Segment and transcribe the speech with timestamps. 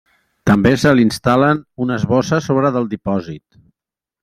[0.49, 3.63] També se li instal·len unes bosses sobre del dipòsit.